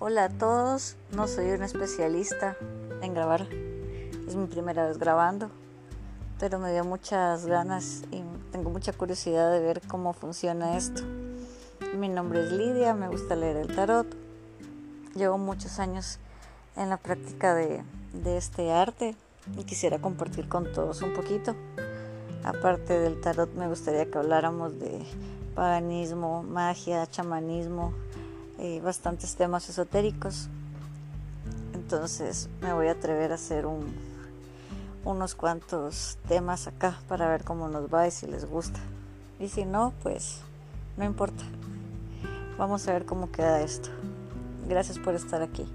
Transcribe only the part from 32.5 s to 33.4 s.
me voy a atrever a